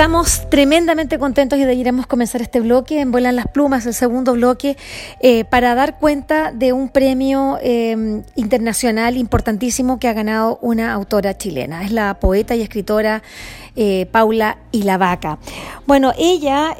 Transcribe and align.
Estamos 0.00 0.48
tremendamente 0.48 1.18
contentos 1.18 1.58
y 1.58 1.64
de 1.66 2.04
comenzar 2.06 2.40
este 2.40 2.60
bloque 2.60 3.02
en 3.02 3.12
Vuelan 3.12 3.36
las 3.36 3.48
Plumas, 3.48 3.84
el 3.84 3.92
segundo 3.92 4.32
bloque, 4.32 4.78
eh, 5.20 5.44
para 5.44 5.74
dar 5.74 5.98
cuenta 5.98 6.52
de 6.52 6.72
un 6.72 6.88
premio 6.88 7.58
eh, 7.60 8.22
internacional 8.34 9.18
importantísimo 9.18 9.98
que 9.98 10.08
ha 10.08 10.14
ganado 10.14 10.58
una 10.62 10.94
autora 10.94 11.36
chilena. 11.36 11.84
Es 11.84 11.92
la 11.92 12.18
poeta 12.18 12.56
y 12.56 12.62
escritora 12.62 13.22
eh, 13.76 14.06
Paula 14.10 14.56
Ilavaca. 14.72 15.38
Bueno, 15.86 16.14
ella, 16.16 16.74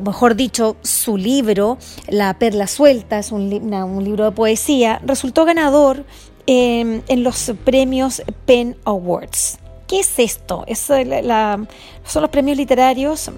mejor 0.00 0.36
dicho, 0.36 0.76
su 0.82 1.16
libro, 1.16 1.76
La 2.06 2.38
Perla 2.38 2.68
Suelta, 2.68 3.18
es 3.18 3.32
un, 3.32 3.52
un 3.52 4.04
libro 4.04 4.26
de 4.26 4.30
poesía, 4.30 5.00
resultó 5.04 5.44
ganador 5.44 6.04
en 6.46 7.02
los 7.24 7.52
premios 7.64 8.22
Pen 8.46 8.76
Awards. 8.84 9.58
¿Qué 9.88 10.00
es 10.00 10.18
esto? 10.18 10.64
son 10.74 12.22
los 12.22 12.30
premios 12.30 12.56
literarios 12.56 13.30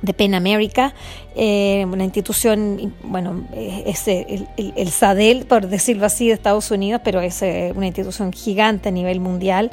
de 0.00 0.14
PEN 0.14 0.34
America, 0.34 0.94
eh, 1.36 1.86
una 1.88 2.02
institución, 2.02 2.94
bueno, 3.04 3.46
es 3.54 4.08
el, 4.08 4.48
el, 4.56 4.88
SADEL, 4.88 5.46
por 5.46 5.68
decirlo 5.68 6.06
así, 6.06 6.26
de 6.26 6.34
Estados 6.34 6.72
Unidos, 6.72 7.02
pero 7.04 7.20
es 7.20 7.40
eh, 7.42 7.72
una 7.76 7.86
institución 7.86 8.32
gigante 8.32 8.88
a 8.88 8.92
nivel 8.92 9.20
mundial. 9.20 9.70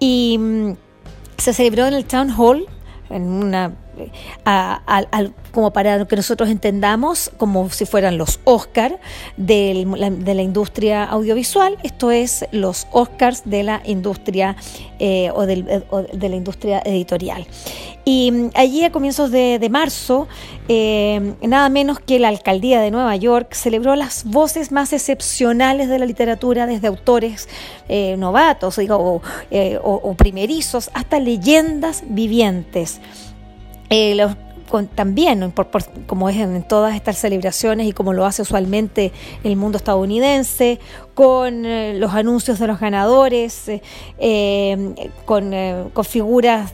Y 0.00 0.36
mm, 0.38 0.72
se 1.38 1.52
celebró 1.52 1.86
en 1.86 1.94
el 1.94 2.06
Town 2.06 2.30
Hall, 2.36 2.66
en 3.08 3.22
una 3.22 3.72
como 5.52 5.72
para 5.72 6.04
que 6.06 6.16
nosotros 6.16 6.48
entendamos, 6.48 7.30
como 7.36 7.68
si 7.70 7.84
fueran 7.84 8.18
los 8.18 8.40
Oscars 8.44 8.96
de 9.36 9.86
la, 9.96 10.42
industria 10.42 11.04
audiovisual, 11.04 11.76
esto 11.82 12.10
es 12.10 12.44
los 12.52 12.86
Oscars 12.90 13.42
de 13.44 13.62
la 13.62 13.82
industria 13.84 14.56
eh, 14.98 15.30
o, 15.34 15.46
de 15.46 16.28
la 16.28 16.36
industria 16.36 16.82
editorial. 16.84 17.46
Y 18.04 18.30
mm, 18.32 18.50
allí 18.54 18.84
a 18.84 18.90
comienzos 18.90 19.30
de, 19.30 19.68
marzo, 19.70 20.26
eh, 20.68 21.34
nada 21.42 21.68
menos 21.68 22.00
que 22.00 22.18
la 22.18 22.28
alcaldía 22.28 22.80
de 22.80 22.90
Nueva 22.90 23.14
York 23.16 23.54
celebró 23.54 23.94
las 23.94 24.24
voces 24.24 24.72
más 24.72 24.92
excepcionales 24.92 25.88
de 25.88 25.98
la 25.98 26.06
literatura, 26.06 26.66
desde 26.66 26.88
autores 26.88 27.48
eh, 27.88 28.16
novatos 28.16 28.78
o, 28.78 29.22
o 29.82 30.14
primerizos 30.14 30.90
hasta 30.94 31.20
leyendas 31.20 32.02
vivientes. 32.06 33.00
Eh, 33.94 34.14
los, 34.14 34.34
también, 34.94 35.52
como 36.06 36.30
es 36.30 36.36
en 36.36 36.62
todas 36.66 36.94
estas 36.94 37.18
celebraciones 37.18 37.86
y 37.86 37.92
como 37.92 38.14
lo 38.14 38.24
hace 38.24 38.40
usualmente 38.40 39.12
el 39.44 39.56
mundo 39.56 39.76
estadounidense, 39.76 40.80
con 41.14 41.66
eh, 41.66 41.94
los 41.94 42.14
anuncios 42.14 42.58
de 42.58 42.66
los 42.66 42.80
ganadores, 42.80 43.68
eh, 43.68 43.80
eh, 44.18 45.10
con, 45.24 45.52
figuras 46.04 46.72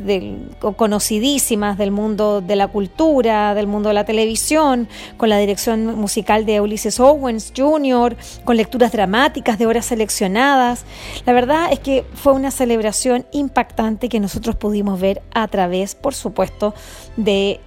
conocidísimas 0.77 1.77
del 1.77 1.91
mundo 1.91 2.41
de 2.41 2.57
la 2.57 2.69
cultura, 2.69 3.55
del 3.55 3.67
mundo 3.67 3.89
de 3.89 3.95
la 3.95 4.05
televisión, 4.05 4.89
con 5.17 5.29
la 5.29 5.39
dirección 5.39 5.97
musical 5.97 6.47
de 6.47 6.61
Ulysses 6.61 7.01
Owens 7.01 7.53
Jr., 7.57 8.17
con 8.45 8.57
lecturas 8.57 8.93
dramáticas 8.93 9.59
de 9.59 9.67
horas 9.67 9.87
seleccionadas. 9.87 10.85
La 11.27 11.33
verdad 11.33 11.73
es 11.73 11.81
que 11.81 12.05
fue 12.15 12.33
una 12.33 12.51
celebración 12.51 13.27
impactante 13.33 14.09
que 14.09 14.21
nosotros 14.21 14.57
pudimos 14.57 15.01
ver 15.01 15.23
a 15.35 15.49
través, 15.49 15.95
por 15.95 16.15
supuesto, 16.15 16.75
de 17.17 17.61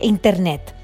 Internet. 0.00 0.74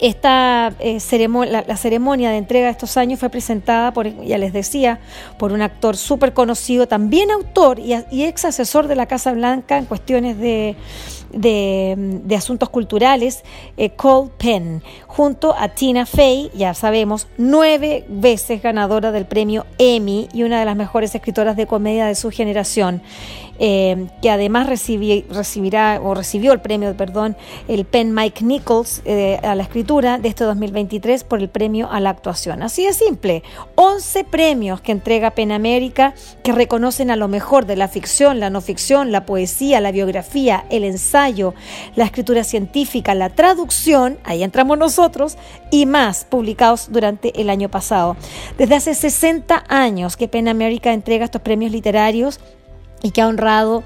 Esta 0.00 0.74
eh, 0.80 1.00
ceremonia, 1.00 1.64
la, 1.66 1.76
ceremonia 1.78 2.30
de 2.30 2.36
entrega 2.36 2.66
de 2.66 2.72
estos 2.72 2.98
años 2.98 3.18
fue 3.18 3.30
presentada, 3.30 3.90
por, 3.92 4.06
ya 4.22 4.36
les 4.36 4.52
decía, 4.52 5.00
por 5.38 5.52
un 5.52 5.62
actor 5.62 5.96
súper 5.96 6.34
conocido, 6.34 6.86
también 6.86 7.30
autor 7.30 7.78
y, 7.78 7.94
ex 7.94 8.44
asesor 8.44 8.86
de 8.86 8.96
la 8.96 9.06
Casa 9.06 9.32
Blanca 9.32 9.78
en 9.78 9.86
cuestiones 9.86 10.38
de, 10.38 10.76
asuntos 12.36 12.68
culturales, 12.68 13.44
eh, 13.78 13.90
Cole 13.90 14.30
Penn, 14.36 14.82
junto 15.18 15.52
a 15.58 15.70
Tina 15.70 16.06
Fey, 16.06 16.48
ya 16.54 16.74
sabemos, 16.74 17.26
nueve 17.38 18.04
veces 18.06 18.62
ganadora 18.62 19.10
del 19.10 19.26
premio 19.26 19.66
Emmy 19.76 20.28
y 20.32 20.44
una 20.44 20.60
de 20.60 20.64
las 20.64 20.76
mejores 20.76 21.12
escritoras 21.12 21.56
de 21.56 21.66
comedia 21.66 22.06
de 22.06 22.14
su 22.14 22.30
generación. 22.30 23.02
Eh, 23.60 24.06
que 24.22 24.30
además 24.30 24.68
recibirá 24.68 26.00
o 26.00 26.14
recibió 26.14 26.52
el 26.52 26.60
premio, 26.60 26.96
perdón, 26.96 27.36
el 27.66 27.84
Penn 27.84 28.14
Mike 28.14 28.44
Nichols 28.44 29.02
eh, 29.04 29.40
a 29.42 29.56
la 29.56 29.64
escritura 29.64 30.18
de 30.18 30.28
este 30.28 30.44
2023 30.44 31.24
por 31.24 31.40
el 31.40 31.48
premio 31.48 31.90
a 31.90 31.98
la 31.98 32.10
actuación. 32.10 32.62
Así 32.62 32.86
de 32.86 32.92
simple, 32.92 33.42
11 33.74 34.22
premios 34.22 34.80
que 34.80 34.92
entrega 34.92 35.32
Penn 35.32 35.50
América 35.50 36.14
que 36.44 36.52
reconocen 36.52 37.10
a 37.10 37.16
lo 37.16 37.26
mejor 37.26 37.66
de 37.66 37.74
la 37.74 37.88
ficción, 37.88 38.38
la 38.38 38.48
no 38.48 38.60
ficción, 38.60 39.10
la 39.10 39.26
poesía, 39.26 39.80
la 39.80 39.90
biografía, 39.90 40.64
el 40.70 40.84
ensayo, 40.84 41.54
la 41.96 42.04
escritura 42.04 42.44
científica, 42.44 43.16
la 43.16 43.30
traducción, 43.30 44.18
ahí 44.22 44.44
entramos 44.44 44.78
nosotros, 44.78 45.07
y 45.70 45.86
más 45.86 46.24
publicados 46.24 46.90
durante 46.90 47.40
el 47.40 47.50
año 47.50 47.68
pasado. 47.68 48.16
Desde 48.56 48.74
hace 48.74 48.94
60 48.94 49.64
años 49.68 50.16
que 50.16 50.28
Penn 50.28 50.48
América 50.48 50.92
entrega 50.92 51.24
estos 51.24 51.42
premios 51.42 51.72
literarios 51.72 52.40
y 53.02 53.10
que 53.10 53.22
ha 53.22 53.28
honrado 53.28 53.84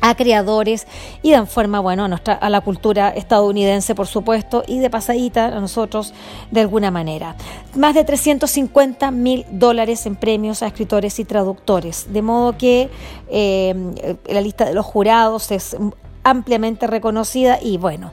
a 0.00 0.14
creadores 0.16 0.86
y 1.22 1.30
dan 1.30 1.46
forma 1.46 1.80
bueno 1.80 2.04
a, 2.04 2.08
nuestra, 2.08 2.34
a 2.34 2.50
la 2.50 2.60
cultura 2.60 3.08
estadounidense 3.08 3.94
por 3.94 4.06
supuesto 4.06 4.62
y 4.66 4.78
de 4.80 4.90
pasadita 4.90 5.46
a 5.46 5.60
nosotros 5.60 6.12
de 6.50 6.60
alguna 6.60 6.90
manera 6.90 7.36
más 7.74 7.94
de 7.94 8.04
350 8.04 9.10
mil 9.12 9.46
dólares 9.50 10.04
en 10.04 10.16
premios 10.16 10.62
a 10.62 10.66
escritores 10.66 11.18
y 11.20 11.24
traductores 11.24 12.12
de 12.12 12.20
modo 12.20 12.58
que 12.58 12.90
eh, 13.30 14.18
la 14.26 14.42
lista 14.42 14.66
de 14.66 14.74
los 14.74 14.84
jurados 14.84 15.50
es 15.50 15.76
ampliamente 16.24 16.86
reconocida 16.86 17.58
y 17.62 17.76
bueno, 17.76 18.10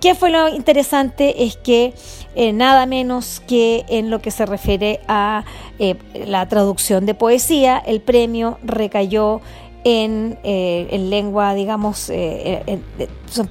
¿qué 0.00 0.14
fue 0.14 0.30
lo 0.30 0.48
interesante? 0.48 1.44
Es 1.44 1.56
que 1.56 1.94
eh, 2.34 2.52
nada 2.52 2.84
menos 2.84 3.40
que 3.46 3.84
en 3.88 4.10
lo 4.10 4.20
que 4.20 4.32
se 4.32 4.44
refiere 4.44 5.00
a 5.06 5.44
eh, 5.78 5.94
la 6.26 6.46
traducción 6.48 7.06
de 7.06 7.14
poesía, 7.14 7.78
el 7.78 8.00
premio 8.00 8.58
recayó 8.64 9.40
eh, 9.84 10.88
en, 10.90 11.10
lengua, 11.10 11.54
digamos, 11.54 12.10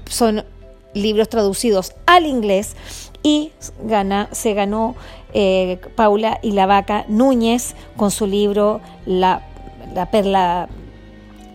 son, 0.09 0.44
libros 0.94 1.28
traducidos 1.28 1.94
al 2.06 2.28
inglés 2.28 2.75
y 3.24 3.52
se 4.31 4.53
ganó 4.53 4.96
Paula 5.96 6.40
y 6.44 6.52
la 6.52 6.68
Vaca 6.68 7.06
Núñez 7.08 7.74
con 7.97 8.12
su 8.12 8.28
libro 8.28 8.80
La, 9.08 9.41
la 9.96 10.12
Perla 10.12 10.70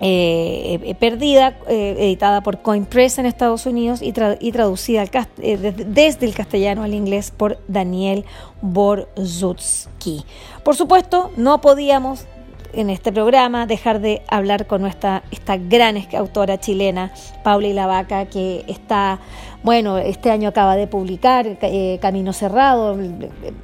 Perdida, 0.00 1.59
editada 1.69 2.41
por 2.42 2.62
Coin 2.62 2.84
Press 2.84 3.19
en 3.19 3.26
Estados 3.26 3.66
Unidos 3.66 4.00
y, 4.03 4.12
y 4.41 4.53
traducida 4.53 5.04
desde 5.36 6.26
el 6.26 6.34
castellano 6.34 6.82
al 6.82 6.94
inglés 6.94 7.31
por 7.31 7.59
Daniel 7.69 8.25
Borzutsky. 8.62 10.25
Por 10.62 10.76
supuesto, 10.76 11.31
no 11.36 11.60
podíamos 11.60 12.26
en 12.72 12.90
este 12.90 13.12
programa 13.12 13.66
dejar 13.66 14.00
de 14.00 14.22
hablar 14.28 14.66
con 14.66 14.82
nuestra 14.82 15.22
esta 15.30 15.56
gran 15.56 15.97
autora 16.16 16.59
chilena, 16.59 17.12
Paula 17.42 17.68
Lavaca, 17.68 18.26
que 18.26 18.65
está, 18.68 19.18
bueno, 19.62 19.98
este 19.98 20.30
año 20.30 20.48
acaba 20.48 20.76
de 20.76 20.86
publicar 20.86 21.59
eh, 21.62 21.98
Camino 22.00 22.32
Cerrado, 22.32 22.97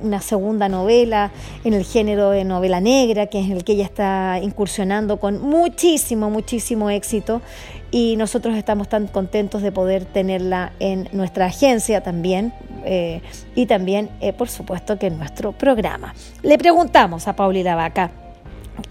una 0.02 0.20
segunda 0.20 0.68
novela 0.68 1.30
en 1.64 1.74
el 1.74 1.84
género 1.84 2.30
de 2.30 2.44
novela 2.44 2.80
negra, 2.80 3.26
que 3.26 3.40
es 3.40 3.50
el 3.50 3.64
que 3.64 3.72
ella 3.72 3.84
está 3.84 4.40
incursionando 4.42 5.18
con 5.18 5.40
muchísimo, 5.40 6.30
muchísimo 6.30 6.90
éxito. 6.90 7.42
Y 7.90 8.16
nosotros 8.16 8.56
estamos 8.56 8.88
tan 8.88 9.06
contentos 9.06 9.62
de 9.62 9.70
poder 9.70 10.04
tenerla 10.04 10.72
en 10.80 11.08
nuestra 11.12 11.46
agencia 11.46 12.02
también, 12.02 12.52
eh, 12.84 13.20
y 13.54 13.66
también, 13.66 14.10
eh, 14.20 14.32
por 14.32 14.48
supuesto, 14.48 14.98
que 14.98 15.06
en 15.06 15.18
nuestro 15.18 15.52
programa. 15.52 16.12
Le 16.42 16.58
preguntamos 16.58 17.28
a 17.28 17.36
Paula 17.36 17.62
Lavaca 17.62 18.23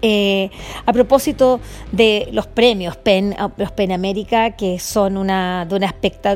Eh, 0.00 0.50
a 0.86 0.92
propósito 0.92 1.60
de 1.92 2.28
los 2.32 2.46
premios 2.46 2.96
PEN, 2.96 3.34
los 3.56 3.72
PEN 3.72 3.92
América, 3.92 4.50
que 4.52 4.78
son 4.78 5.16
una, 5.16 5.66
de 5.66 5.76
una 5.76 5.94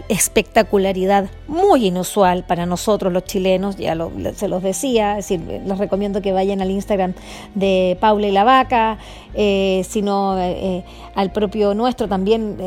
espectacularidad 0.08 1.30
muy 1.46 1.86
inusual 1.86 2.44
para 2.44 2.66
nosotros 2.66 3.12
los 3.12 3.24
chilenos, 3.24 3.76
ya 3.76 3.96
se 4.34 4.48
los 4.48 4.62
decía, 4.62 5.18
es 5.18 5.28
decir, 5.28 5.62
les 5.64 5.78
recomiendo 5.78 6.20
que 6.20 6.32
vayan 6.32 6.60
al 6.60 6.70
Instagram 6.70 7.14
de 7.54 7.96
Paula 8.00 8.28
y 8.28 8.32
la 8.32 8.44
Vaca, 8.44 8.98
eh, 9.34 9.82
sino 9.88 10.38
eh, 10.38 10.84
al 11.14 11.32
propio 11.32 11.74
nuestro, 11.74 12.08
también, 12.08 12.58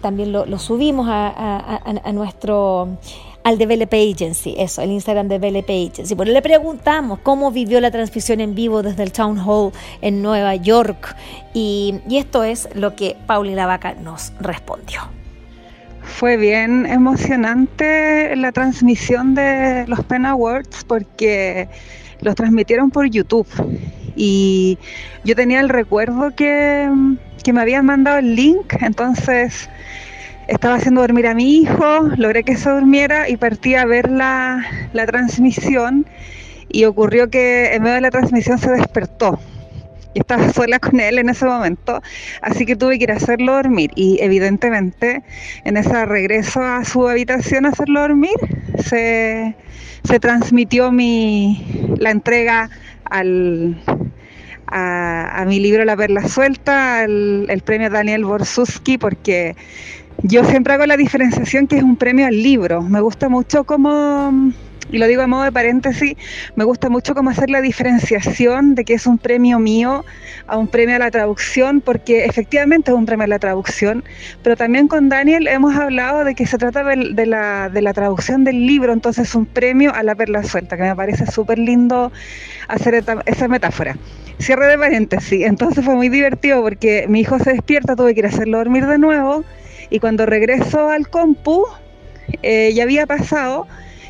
también 0.00 0.32
lo, 0.32 0.58
subimos 0.58 1.06
a 1.08 2.12
nuestro 2.12 2.98
al 3.46 3.58
Develop 3.58 3.94
Agency, 3.94 4.56
eso, 4.58 4.82
el 4.82 4.90
Instagram 4.90 5.28
de 5.28 5.38
Develop 5.38 5.70
Agency. 5.70 6.16
Bueno, 6.16 6.32
le 6.32 6.42
preguntamos 6.42 7.20
cómo 7.20 7.52
vivió 7.52 7.80
la 7.80 7.92
transmisión 7.92 8.40
en 8.40 8.56
vivo 8.56 8.82
desde 8.82 9.04
el 9.04 9.12
Town 9.12 9.38
Hall 9.38 9.70
en 10.00 10.20
Nueva 10.20 10.56
York 10.56 11.14
y, 11.54 12.00
esto 12.10 12.42
es 12.42 12.68
lo 12.74 12.96
que 12.96 13.16
Pauli 13.28 13.54
Lavaca 13.54 13.94
nos 13.94 14.32
respondió. 14.40 15.02
Fue 16.02 16.36
bien 16.36 16.86
emocionante 16.86 18.34
la 18.34 18.50
transmisión 18.50 19.36
de 19.36 19.84
los 19.86 20.04
Pen 20.04 20.26
Awards 20.26 20.82
porque 20.82 21.68
los 22.22 22.34
transmitieron 22.34 22.90
por 22.90 23.08
YouTube 23.08 23.46
y 24.16 24.76
yo 25.22 25.36
tenía 25.36 25.60
el 25.60 25.68
recuerdo 25.68 26.34
que 26.34 26.90
me 27.52 27.60
habían 27.60 27.86
mandado 27.86 28.18
el 28.18 28.34
link, 28.34 28.74
entonces 28.80 29.68
estaba 30.48 30.76
haciendo 30.76 31.00
dormir 31.00 31.26
a 31.26 31.34
mi 31.34 31.56
hijo, 31.56 32.02
logré 32.16 32.44
que 32.44 32.56
se 32.56 32.70
durmiera 32.70 33.28
y 33.28 33.36
partí 33.36 33.74
a 33.74 33.84
ver 33.84 34.10
la, 34.10 34.64
transmisión 35.06 36.06
y 36.68 36.84
ocurrió 36.84 37.30
que 37.30 37.74
en 37.74 37.82
medio 37.82 37.96
de 37.96 38.00
la 38.00 38.10
transmisión 38.10 38.58
se 38.58 38.70
despertó. 38.70 39.38
Y 40.14 40.20
estaba 40.20 40.48
sola 40.52 40.78
con 40.78 41.00
él 41.00 41.18
en 41.18 41.28
ese 41.28 41.44
momento, 41.44 42.00
así 42.42 42.64
que 42.64 42.76
tuve 42.76 42.98
que 42.98 43.04
ir 43.04 43.12
a 43.12 43.16
hacerlo 43.16 43.54
dormir. 43.54 43.90
Y 43.96 44.18
evidentemente 44.20 45.22
en 45.64 45.76
ese 45.76 46.04
regreso 46.06 46.62
a 46.62 46.84
su 46.84 47.08
habitación 47.08 47.66
a 47.66 47.70
hacerlo 47.70 48.00
dormir, 48.00 48.36
se, 48.78 49.54
transmitió 50.20 50.92
mi, 50.92 51.96
la 51.98 52.10
entrega 52.10 52.70
al, 53.04 53.82
a, 54.68 55.44
mi 55.46 55.60
libro 55.60 55.84
La 55.84 55.96
Perla 55.96 56.26
Suelta, 56.28 57.04
el, 57.04 57.46
el 57.48 57.60
premio 57.62 57.90
Daniel 57.90 58.24
Borsuski, 58.24 58.96
porque 58.96 59.54
yo 60.28 60.44
siempre 60.44 60.74
hago 60.74 60.86
la 60.86 60.96
diferenciación 60.96 61.66
que 61.66 61.76
es 61.76 61.82
un 61.82 61.96
premio 61.96 62.26
al 62.26 62.42
libro. 62.42 62.82
Me 62.82 63.00
gusta 63.00 63.28
mucho 63.28 63.64
como, 63.64 64.52
y 64.90 64.98
lo 64.98 65.06
digo 65.06 65.20
de 65.20 65.28
modo 65.28 65.44
de 65.44 65.52
paréntesis, 65.52 66.14
me 66.56 66.64
gusta 66.64 66.88
mucho 66.88 67.14
cómo 67.14 67.30
hacer 67.30 67.48
la 67.48 67.60
diferenciación 67.60 68.74
de 68.74 68.84
que 68.84 68.94
es 68.94 69.06
un 69.06 69.18
premio 69.18 69.60
mío 69.60 70.04
a 70.48 70.56
un 70.56 70.66
premio 70.66 70.96
a 70.96 70.98
la 70.98 71.12
traducción, 71.12 71.80
porque 71.80 72.24
efectivamente 72.24 72.90
es 72.90 72.96
un 72.96 73.06
premio 73.06 73.24
a 73.24 73.28
la 73.28 73.38
traducción, 73.38 74.02
pero 74.42 74.56
también 74.56 74.88
con 74.88 75.08
Daniel 75.08 75.46
hemos 75.46 75.76
hablado 75.76 76.24
de 76.24 76.34
que 76.34 76.44
se 76.46 76.58
trata 76.58 76.82
de, 76.82 77.26
la, 77.26 77.68
de 77.68 77.82
la 77.82 77.92
traducción 77.92 78.42
del 78.42 78.66
libro, 78.66 78.92
entonces 78.92 79.32
un 79.36 79.46
premio 79.46 79.94
a 79.94 80.02
la 80.02 80.16
perla 80.16 80.42
suelta, 80.42 80.76
que 80.76 80.82
me 80.82 80.96
parece 80.96 81.26
súper 81.26 81.58
lindo 81.58 82.10
hacer 82.66 83.04
esa 83.26 83.48
metáfora. 83.48 83.96
Cierre 84.38 84.66
de 84.66 84.76
paréntesis, 84.76 85.46
entonces 85.46 85.84
fue 85.84 85.94
muy 85.94 86.08
divertido 86.08 86.62
porque 86.62 87.06
mi 87.08 87.20
hijo 87.20 87.38
se 87.38 87.52
despierta, 87.52 87.94
tuve 87.94 88.14
que 88.14 88.24
a 88.24 88.28
hacerlo 88.28 88.58
dormir 88.58 88.86
de 88.86 88.98
nuevo 88.98 89.44
y 89.90 89.98
cuando 90.00 90.26
regreso 90.26 90.88
al 90.88 91.08
compu, 91.08 91.64
eh, 92.42 92.72
ya 92.74 92.82
había 92.82 93.06
pasado 93.06 93.66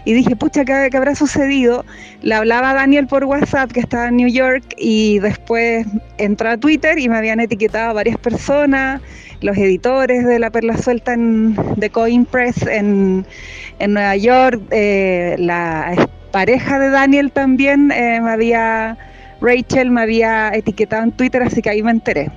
y 0.07 0.13
dije, 0.13 0.37
pucha, 0.37 0.65
¿qué, 0.65 0.89
habrá 0.97 1.17
sucedido? 1.17 1.85
Le 2.23 2.35
hablaba 2.37 2.71
a 2.71 2.75
Daniel 2.75 3.09
por 3.09 3.25
WhatsApp, 3.25 3.73
que 3.73 3.81
estaba 3.81 4.07
en 4.07 4.17
New 4.17 4.29
York, 4.29 4.63
y 4.79 5.19
después 5.19 5.85
entró 6.17 6.51
a 6.51 6.57
Twitter 6.57 6.97
y 7.01 7.09
me 7.09 7.17
habían 7.17 7.41
etiquetado 7.41 7.93
varias 7.93 8.17
personas, 8.17 9.03
los 9.41 9.57
editores 9.59 10.25
de 10.25 10.39
La 10.39 10.51
Perla 10.51 10.79
Suelta 10.79 11.13
en, 11.13 11.57
de 11.77 11.91
Coin 11.91 12.25
Press 12.25 12.65
en, 12.69 13.27
Nueva 13.81 14.17
York, 14.17 14.63
eh, 14.71 15.35
la 15.39 16.09
pareja 16.31 16.79
de 16.79 16.91
Daniel 16.91 17.33
también 17.33 17.91
eh, 17.91 18.21
me 18.23 18.31
había, 18.31 18.97
Rachel 19.41 19.91
me 19.91 20.03
había 20.03 20.51
etiquetado 20.55 21.03
en 21.03 21.13
Twitter, 21.13 21.43
así 21.43 21.61
que 21.61 21.71
ahí 21.71 21.83
me 21.83 21.91
enteré 21.91 22.31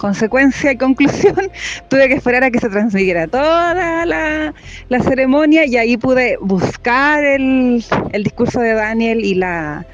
consecuencia 0.00 0.72
y 0.72 0.76
conclusión, 0.76 1.36
tuve 1.88 2.08
que 2.08 2.14
esperar 2.14 2.42
a 2.42 2.50
que 2.50 2.58
se 2.58 2.70
transmitiera 2.70 3.28
toda 3.28 4.06
la, 4.06 4.54
ceremonia 5.02 5.66
y 5.66 5.76
ahí 5.76 5.96
pude 5.96 6.38
buscar 6.40 7.22
el, 7.22 7.84
discurso 8.24 8.60
de 8.60 8.72
Daniel 8.72 9.24
y 9.24 9.34
la 9.34 9.86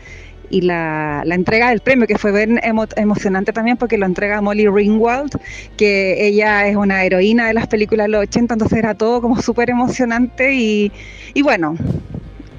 y 0.49 0.61
la, 0.61 1.25
entrega 1.27 1.71
del 1.71 1.81
premio, 1.81 2.07
que 2.07 2.19
fue 2.19 2.31
bien 2.31 2.61
emocionante 2.97 3.53
también 3.53 3.77
porque 3.77 3.99
lo 3.99 4.07
entrega 4.07 4.41
Molly 4.41 4.69
Ringwald, 4.69 5.33
que 5.77 6.25
ella 6.25 6.69
es 6.69 6.77
una 6.77 7.03
heroína 7.03 7.49
de 7.49 7.55
las 7.55 7.67
películas 7.67 8.05
de 8.05 8.13
los 8.13 8.23
80, 8.23 8.55
entonces 8.55 8.79
era 8.79 8.95
todo 8.95 9.21
como 9.21 9.43
súper 9.43 9.71
emocionante 9.71 10.55
y, 10.55 10.93
y 11.35 11.43
bueno, 11.43 11.77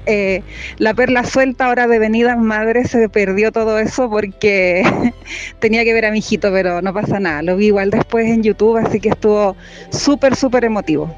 eh, 0.08 0.42
la 0.78 0.94
perla 0.94 1.24
suelta 1.24 1.66
ahora 1.66 1.86
de 1.86 1.98
venida 1.98 2.34
madre 2.36 2.86
se 2.86 3.08
perdió 3.08 3.52
todo 3.52 3.78
eso 3.78 4.08
porque 4.08 4.82
tenía 5.60 5.84
que 5.84 5.92
ver 5.92 6.06
a 6.06 6.10
mi 6.10 6.18
hijito, 6.18 6.50
pero 6.50 6.80
no 6.82 6.92
pasa 6.94 7.20
nada. 7.20 7.42
Lo 7.42 7.56
vi 7.56 7.66
igual 7.66 7.90
después 7.90 8.26
en 8.26 8.42
YouTube, 8.42 8.78
así 8.78 9.00
que 9.00 9.10
estuvo 9.10 9.54
súper, 9.90 10.34
súper 10.34 10.64
emotivo. 10.64 11.14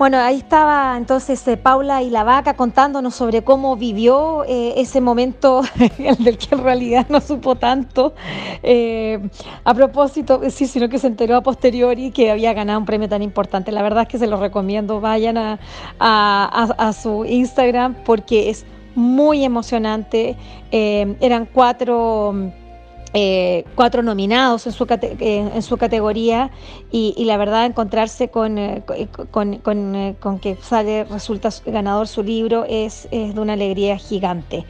Bueno, 0.00 0.16
ahí 0.16 0.38
estaba 0.38 0.96
entonces 0.96 1.46
eh, 1.46 1.58
Paula 1.58 2.02
y 2.02 2.08
la 2.08 2.24
vaca 2.24 2.54
contándonos 2.54 3.14
sobre 3.14 3.44
cómo 3.44 3.76
vivió 3.76 4.44
eh, 4.44 4.72
ese 4.78 5.02
momento, 5.02 5.60
el 5.98 6.24
del 6.24 6.38
que 6.38 6.54
en 6.54 6.64
realidad 6.64 7.04
no 7.10 7.20
supo 7.20 7.56
tanto. 7.56 8.14
Eh, 8.62 9.20
a 9.62 9.74
propósito, 9.74 10.40
sí, 10.48 10.66
sino 10.66 10.88
que 10.88 10.98
se 10.98 11.06
enteró 11.06 11.36
a 11.36 11.42
posteriori 11.42 12.12
que 12.12 12.30
había 12.30 12.54
ganado 12.54 12.78
un 12.78 12.86
premio 12.86 13.10
tan 13.10 13.20
importante. 13.20 13.72
La 13.72 13.82
verdad 13.82 14.04
es 14.04 14.08
que 14.08 14.16
se 14.16 14.26
lo 14.26 14.38
recomiendo, 14.38 15.02
vayan 15.02 15.36
a 15.98 16.92
su 16.98 17.26
Instagram 17.26 17.96
porque 18.06 18.48
es 18.48 18.64
muy 18.94 19.44
emocionante. 19.44 20.34
eran 20.70 21.44
cuatro 21.44 22.54
eh, 23.12 23.64
cuatro 23.74 24.04
nominados 24.04 24.68
en 24.68 24.72
su, 24.72 24.84
eh, 24.84 25.50
en 25.52 25.62
su 25.62 25.76
categoría 25.78 26.52
y, 26.92 27.24
la 27.24 27.36
verdad 27.36 27.66
encontrarse 27.66 28.28
con, 28.28 28.56
eh, 28.56 28.82
con, 29.32 29.56
con, 29.58 30.38
que 30.38 30.56
sale, 30.62 31.02
resulta 31.04 31.48
ganador 31.66 32.06
su 32.06 32.22
libro 32.22 32.64
es, 32.68 33.08
es 33.10 33.34
de 33.34 33.40
una 33.40 33.54
alegría 33.54 33.96
gigante. 33.96 34.64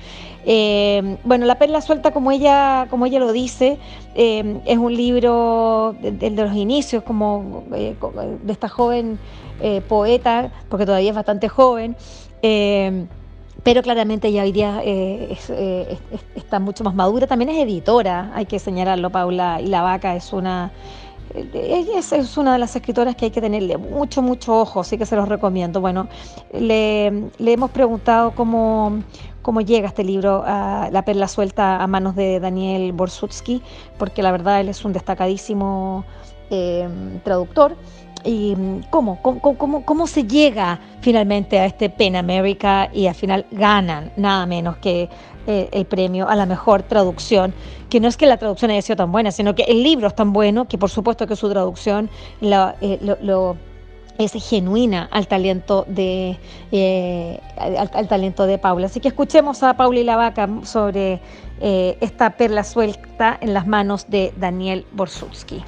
bueno, 1.25 1.45
La 1.45 1.59
Perla 1.59 1.83
Suelta, 1.83 2.13
como 2.13 2.33
ella, 2.33 2.87
como 2.89 3.05
ella 3.05 3.19
lo 3.19 3.31
dice, 3.33 3.79
es 4.15 4.79
un 4.79 4.97
libro 4.97 5.95
de, 6.01 6.13
de, 6.13 6.31
los 6.31 6.55
inicios, 6.55 7.03
como 7.03 7.65
de 7.69 7.95
esta 8.49 8.69
joven 8.69 9.19
poeta, 9.87 10.51
porque 10.71 10.87
todavía 10.87 11.11
es 11.11 11.17
bastante 11.17 11.51
joven 11.51 11.95
pero 13.63 13.83
claramente 13.83 14.33
ya 14.33 14.43
hoy 14.43 14.53
día 14.53 14.81
eh, 14.85 15.37
eh, 15.49 15.99
está 16.35 16.59
mucho 16.61 16.85
más 16.85 16.95
madura. 16.95 17.27
También 17.27 17.51
es 17.51 17.59
editora, 17.59 18.31
hay 18.35 18.47
que 18.47 18.59
señalarlo, 18.59 19.11
Paula, 19.11 19.61
y 19.61 19.67
la 19.67 19.83
vaca 19.83 20.17
es 20.17 20.33
una... 20.33 20.73
Eh, 21.35 21.87
es, 21.97 22.13
es, 22.13 22.37
una 22.37 22.55
de 22.55 22.59
las 22.59 22.75
escritoras 22.75 23.15
que 23.15 23.27
hay 23.27 23.31
que 23.31 23.41
tenerle 23.41 23.77
mucho, 23.77 24.23
mucho 24.23 24.61
ojo, 24.61 24.81
así 24.81 24.99
que 24.99 25.07
se 25.07 25.15
los 25.15 25.29
recomiendo. 25.29 25.81
Bueno, 25.81 26.09
le, 26.53 27.07
hemos 27.39 27.71
preguntado 27.71 28.33
cómo, 28.33 29.03
cómo 29.43 29.61
llega 29.61 29.89
este 29.89 30.05
libro, 30.05 30.43
a 30.45 30.89
La 30.91 31.05
Perla 31.05 31.29
Suelta, 31.29 31.83
a 31.83 31.87
manos 31.87 32.17
de 32.17 32.41
Daniel 32.41 32.93
Borsutsky, 32.93 33.63
porque 33.99 34.23
la 34.23 34.33
verdad 34.33 34.61
él 34.61 34.69
es 34.69 34.85
un 34.85 34.93
destacadísimo 34.93 36.05
traductor 37.23 37.77
y 38.25 38.55
cómo, 38.91 39.21
cómo, 39.23 39.85
cómo, 39.85 40.07
se 40.07 40.25
llega 40.25 40.81
finalmente 41.01 41.59
a 41.59 41.67
este 41.67 41.91
Pen 41.91 42.17
America 42.17 42.91
y 42.93 43.07
al 43.07 43.15
final 43.15 43.47
ganan 43.51 44.13
nada 44.17 44.47
menos 44.47 44.77
que 44.79 45.09
eh, 45.47 45.69
el 45.73 45.87
premio 45.87 46.29
a 46.29 46.37
la 46.37 46.45
mejor 46.45 46.83
traducción, 46.83 47.55
que 47.89 47.99
no 47.99 48.09
es 48.09 48.17
que 48.17 48.27
la 48.27 48.37
traducción 48.37 48.71
haya 48.71 48.83
sido 48.83 48.97
tan 48.97 49.11
buena, 49.11 49.33
sino 49.33 49.55
que 49.55 49.63
el 49.63 49.83
libro 49.83 50.07
es 50.07 50.15
tan 50.15 50.33
bueno 50.33 50.69
que 50.69 50.77
por 50.77 50.91
supuesto 50.91 51.27
que 51.27 51.35
su 51.35 51.49
traducción 51.49 52.11
eh, 52.43 52.99
es 54.19 54.33
genuina 54.33 55.09
al 55.11 55.27
talento 55.27 55.87
de 55.89 56.39
eh, 56.73 57.41
al, 57.57 58.07
talento 58.07 58.47
de 58.47 58.59
Paula. 58.59 58.87
Así 58.87 59.01
que 59.01 59.09
escuchemos 59.09 59.63
a 59.63 59.75
Paula 59.75 60.01
y 60.01 60.05
la 60.05 60.17
vaca 60.17 60.49
sobre 60.63 61.21
esta 61.61 62.31
perla 62.37 62.65
suelta 62.65 63.39
en 63.41 63.53
las 63.53 63.67
manos 63.67 64.09
de 64.09 64.33
Daniel 64.37 64.87
Borsutsky. 64.93 65.63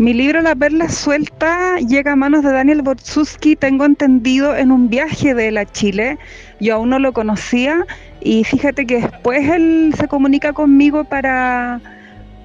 Mi 0.00 0.14
libro 0.14 0.40
La 0.40 0.56
Perla 0.56 0.88
Suelta 0.88 1.76
llega 1.76 2.12
a 2.12 2.16
manos 2.16 2.42
de 2.42 2.50
Daniel 2.50 2.80
Borsuski, 2.80 3.54
tengo 3.54 3.84
entendido, 3.84 4.56
en 4.56 4.72
un 4.72 4.88
viaje 4.88 5.34
de 5.34 5.48
él 5.48 5.58
a 5.58 5.66
Chile. 5.66 6.16
Yo 6.58 6.76
aún 6.76 6.88
no 6.88 6.98
lo 6.98 7.12
conocía 7.12 7.84
y 8.18 8.44
fíjate 8.44 8.86
que 8.86 9.02
después 9.02 9.46
él 9.50 9.92
se 9.98 10.08
comunica 10.08 10.54
conmigo 10.54 11.04
para, 11.04 11.82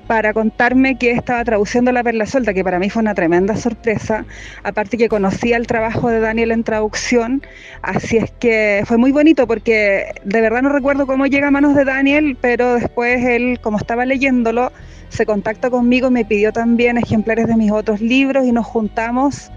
para 0.06 0.34
contarme 0.34 0.98
que 0.98 1.12
estaba 1.12 1.46
traduciendo 1.46 1.94
La 1.94 2.04
Perla 2.04 2.26
Suelta, 2.26 2.54
que 2.54 2.62
para 2.62 2.78
mí 2.78 2.90
fue 2.90 3.02
una 3.02 3.16
tremenda 3.16 3.56
sorpresa, 3.56 4.26
aparte 4.64 4.98
que 4.98 5.08
conocía 5.08 5.56
el 5.56 5.66
trabajo 5.66 6.10
de 6.10 6.20
Daniel 6.20 6.52
en 6.52 6.66
traducción, 6.66 7.42
así 7.82 8.18
es 8.18 8.32
que 8.32 8.84
fue 8.86 8.98
muy 8.98 9.14
bonito 9.14 9.48
porque 9.48 10.08
de 10.26 10.42
verdad 10.42 10.62
no 10.62 10.68
recuerdo 10.68 11.08
cómo 11.08 11.26
llega 11.26 11.48
a 11.48 11.52
manos 11.52 11.74
de 11.74 11.86
Daniel, 11.86 12.38
pero 12.42 12.74
después 12.74 13.24
él, 13.24 13.60
como 13.62 13.78
estaba 13.78 14.06
leyéndolo, 14.06 14.74
se 15.10 15.26
contacta 15.26 15.70
conmigo 15.70 16.08
y 16.08 16.12
me 16.12 16.26
pidió 16.26 16.52
también 16.52 16.98
ejemplares 16.98 17.48
de 17.48 17.56
mis 17.56 17.72
otros 17.72 18.02
libros 18.02 18.46
y 18.46 18.52
nos 18.52 18.66
juntamos 18.66 19.52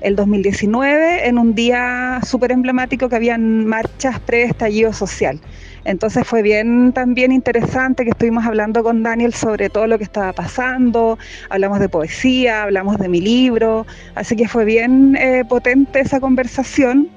el 0.00 0.16
2019 0.16 1.26
en 1.26 1.38
un 1.38 1.54
día 1.54 2.20
súper 2.24 2.52
emblemático 2.52 3.08
que 3.08 3.16
habían 3.16 3.66
marchas 3.66 4.20
pre-estallido 4.20 4.92
social. 4.92 5.40
Entonces 5.84 6.26
fue 6.26 6.42
bien 6.42 6.92
también 6.92 7.32
interesante 7.32 8.04
que 8.04 8.10
estuvimos 8.10 8.44
hablando 8.44 8.82
con 8.82 9.02
Daniel 9.02 9.32
sobre 9.32 9.70
todo 9.70 9.86
lo 9.86 9.98
que 9.98 10.04
estaba 10.04 10.32
pasando, 10.32 11.18
hablamos 11.48 11.80
de 11.80 11.88
poesía, 11.88 12.64
hablamos 12.64 12.98
de 12.98 13.08
mi 13.08 13.20
libro, 13.20 13.86
así 14.14 14.36
que 14.36 14.48
fue 14.48 14.64
bien 14.64 15.16
eh, 15.16 15.44
potente 15.48 16.00
esa 16.00 16.20
conversación 16.20 17.08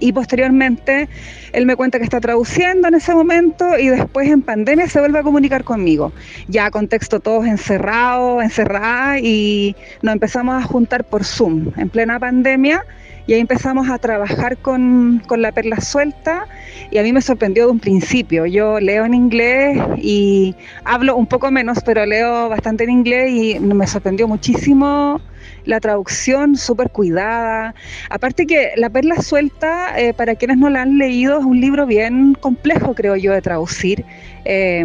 y 0.00 0.12
posteriormente 0.12 1.08
él 1.52 1.66
me 1.66 1.76
cuenta 1.76 1.98
que 1.98 2.04
está 2.04 2.20
traduciendo 2.20 2.88
en 2.88 2.94
ese 2.94 3.14
momento 3.14 3.78
y 3.78 3.88
después 3.88 4.28
en 4.28 4.42
pandemia 4.42 4.88
se 4.88 4.98
vuelve 4.98 5.18
a 5.18 5.22
comunicar 5.22 5.62
conmigo. 5.62 6.12
Ya 6.48 6.70
contexto 6.70 7.20
todos 7.20 7.46
encerrados, 7.46 8.42
encerradas 8.42 9.20
y 9.22 9.76
nos 10.02 10.14
empezamos 10.14 10.62
a 10.62 10.66
juntar 10.66 11.04
por 11.04 11.24
Zoom 11.24 11.70
en 11.76 11.88
plena 11.88 12.18
pandemia 12.18 12.84
y 13.26 13.34
ahí 13.34 13.40
empezamos 13.40 13.88
a 13.88 13.98
trabajar 13.98 14.56
con, 14.56 15.22
la 15.36 15.52
perla 15.52 15.80
suelta 15.80 16.46
y 16.90 16.98
a 16.98 17.02
mí 17.02 17.12
me 17.12 17.20
sorprendió 17.20 17.66
de 17.66 17.72
un 17.72 17.78
principio. 17.78 18.46
Yo 18.46 18.80
leo 18.80 19.04
en 19.04 19.14
inglés 19.14 19.78
y 19.98 20.56
hablo 20.84 21.14
un 21.14 21.26
poco 21.26 21.50
menos, 21.50 21.78
pero 21.84 22.04
leo 22.06 22.48
bastante 22.48 22.84
en 22.84 22.90
inglés 22.90 23.30
y 23.30 23.60
me 23.60 23.86
sorprendió 23.86 24.26
muchísimo 24.26 25.20
la 25.64 25.80
traducción 25.80 26.56
súper 26.56 26.90
cuidada. 26.90 27.74
Aparte 28.08 28.46
que 28.46 28.72
La 28.76 28.90
Perla 28.90 29.22
Suelta, 29.22 29.98
eh, 30.00 30.14
para 30.14 30.34
quienes 30.34 30.58
no 30.58 30.70
la 30.70 30.82
han 30.82 30.98
leído, 30.98 31.38
es 31.38 31.44
un 31.44 31.60
libro 31.60 31.86
bien 31.86 32.34
complejo, 32.40 32.94
creo 32.94 33.16
yo, 33.16 33.32
de 33.32 33.42
traducir, 33.42 34.04
eh, 34.44 34.84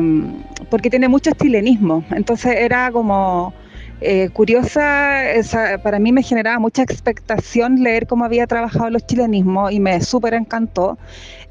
porque 0.69 0.89
tiene 0.89 1.07
mucho 1.07 1.29
estilenismo. 1.29 2.03
Entonces 2.11 2.55
era 2.57 2.91
como 2.91 3.53
eh, 4.01 4.29
curiosa, 4.29 5.23
para 5.81 5.99
mí 5.99 6.11
me 6.11 6.21
generaba 6.21 6.59
mucha 6.59 6.83
expectación 6.83 7.81
leer 7.81 8.07
cómo 8.07 8.25
había 8.25 8.45
trabajado 8.47 8.89
los 8.89 9.05
chilenismos 9.05 9.71
y 9.71 9.79
me 9.79 10.01
súper 10.01 10.33
encantó. 10.33 10.97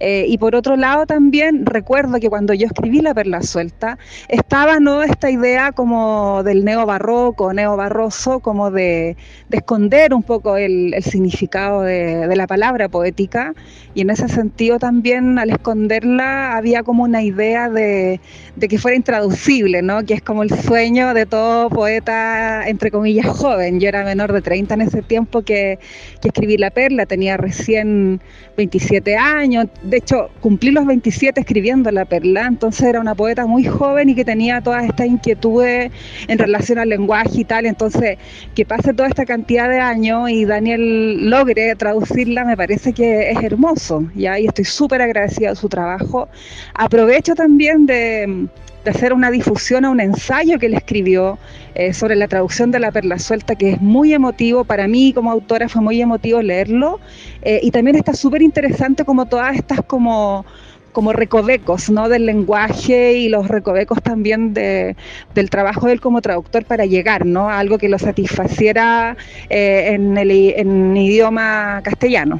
Eh, 0.00 0.26
y 0.28 0.38
por 0.38 0.54
otro 0.54 0.76
lado 0.76 1.06
también 1.06 1.64
recuerdo 1.66 2.18
que 2.18 2.28
cuando 2.28 2.52
yo 2.52 2.66
escribí 2.66 3.00
La 3.00 3.14
Perla 3.14 3.42
Suelta, 3.42 3.98
estaba 4.28 4.80
no 4.80 5.02
esta 5.02 5.30
idea 5.30 5.72
como 5.72 6.42
del 6.42 6.64
neobarroco, 6.64 7.52
neobarroso, 7.52 8.40
como 8.40 8.70
de, 8.70 9.16
esconder 9.50 10.12
un 10.12 10.22
poco 10.22 10.56
el, 10.56 10.94
significado 11.02 11.82
de, 11.82 12.34
la 12.34 12.46
palabra 12.46 12.88
poética. 12.88 13.54
Y 13.94 14.00
en 14.00 14.10
ese 14.10 14.28
sentido 14.28 14.78
también 14.78 15.38
al 15.38 15.50
esconderla 15.50 16.56
había 16.56 16.82
como 16.82 17.04
una 17.04 17.22
idea 17.22 17.70
de, 17.70 18.20
que 18.60 18.78
fuera 18.78 18.96
intraducible, 18.96 19.82
¿no? 19.82 20.04
que 20.04 20.14
es 20.14 20.22
como 20.22 20.42
el 20.42 20.50
sueño 20.50 21.14
de 21.14 21.26
todo 21.26 21.70
poeta, 21.70 22.33
entre 22.66 22.90
comillas, 22.90 23.26
joven. 23.26 23.80
Yo 23.80 23.88
era 23.88 24.04
menor 24.04 24.32
de 24.32 24.42
30 24.42 24.74
en 24.74 24.80
ese 24.82 25.02
tiempo 25.02 25.42
que, 25.42 25.78
que 26.20 26.28
escribí 26.28 26.56
La 26.56 26.70
Perla, 26.70 27.06
tenía 27.06 27.36
recién 27.36 28.20
27 28.56 29.16
años, 29.16 29.66
de 29.82 29.96
hecho 29.96 30.30
cumplí 30.40 30.70
los 30.70 30.86
27 30.86 31.40
escribiendo 31.40 31.90
La 31.90 32.04
Perla, 32.04 32.46
entonces 32.46 32.86
era 32.86 33.00
una 33.00 33.14
poeta 33.14 33.46
muy 33.46 33.64
joven 33.64 34.08
y 34.10 34.14
que 34.14 34.24
tenía 34.24 34.60
todas 34.60 34.84
estas 34.84 35.06
inquietudes 35.06 35.90
en 36.28 36.38
relación 36.38 36.78
al 36.78 36.88
lenguaje 36.88 37.40
y 37.40 37.44
tal, 37.44 37.66
entonces 37.66 38.18
que 38.54 38.64
pase 38.64 38.94
toda 38.94 39.08
esta 39.08 39.24
cantidad 39.24 39.68
de 39.68 39.80
años 39.80 40.30
y 40.30 40.44
Daniel 40.44 41.28
logre 41.28 41.74
traducirla 41.76 42.44
me 42.44 42.56
parece 42.56 42.92
que 42.92 43.30
es 43.30 43.42
hermoso, 43.42 44.08
¿ya? 44.14 44.38
y 44.38 44.46
estoy 44.46 44.64
súper 44.64 45.02
agradecida 45.02 45.50
de 45.50 45.56
su 45.56 45.68
trabajo. 45.68 46.28
Aprovecho 46.74 47.34
también 47.34 47.86
de 47.86 48.48
de 48.84 48.90
hacer 48.90 49.12
una 49.12 49.30
difusión 49.30 49.84
a 49.84 49.90
un 49.90 50.00
ensayo 50.00 50.58
que 50.58 50.66
él 50.66 50.74
escribió 50.74 51.38
eh, 51.74 51.92
sobre 51.92 52.16
la 52.16 52.28
traducción 52.28 52.70
de 52.70 52.78
La 52.78 52.92
Perla 52.92 53.18
Suelta, 53.18 53.56
que 53.56 53.70
es 53.70 53.80
muy 53.80 54.12
emotivo, 54.12 54.64
para 54.64 54.86
mí 54.86 55.12
como 55.12 55.30
autora 55.30 55.68
fue 55.68 55.82
muy 55.82 56.00
emotivo 56.00 56.42
leerlo, 56.42 57.00
eh, 57.42 57.60
y 57.62 57.70
también 57.70 57.96
está 57.96 58.14
súper 58.14 58.42
interesante 58.42 59.04
como 59.04 59.26
todas 59.26 59.56
estas 59.56 59.80
como 59.82 60.44
como 60.92 61.12
recovecos 61.12 61.90
¿no? 61.90 62.08
del 62.08 62.24
lenguaje 62.24 63.14
y 63.14 63.28
los 63.28 63.48
recovecos 63.48 64.00
también 64.00 64.54
de, 64.54 64.94
del 65.34 65.50
trabajo 65.50 65.88
de 65.88 65.94
él 65.94 66.00
como 66.00 66.22
traductor 66.22 66.64
para 66.64 66.86
llegar 66.86 67.26
¿no? 67.26 67.50
a 67.50 67.58
algo 67.58 67.78
que 67.78 67.88
lo 67.88 67.98
satisfaciera 67.98 69.16
eh, 69.50 69.88
en 69.94 70.16
el 70.16 70.30
en 70.30 70.96
idioma 70.96 71.80
castellano. 71.82 72.38